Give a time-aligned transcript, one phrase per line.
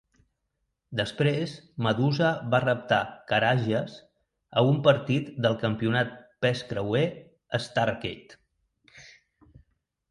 [0.99, 1.51] Després,
[1.87, 2.99] Madusa va reptar
[3.33, 3.99] Karagias
[4.61, 7.07] a un partit del Campionat Pes Creuer
[7.59, 8.41] a Starrcade.